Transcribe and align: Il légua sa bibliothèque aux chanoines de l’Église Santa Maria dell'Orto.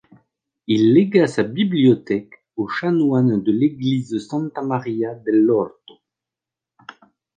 Il 0.65 0.95
légua 0.95 1.27
sa 1.27 1.43
bibliothèque 1.43 2.33
aux 2.55 2.67
chanoines 2.67 3.39
de 3.43 3.51
l’Église 3.51 4.17
Santa 4.17 4.63
Maria 4.63 5.13
dell'Orto. 5.13 5.99